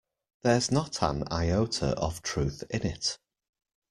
[0.41, 3.19] There's not an iota of truth in it.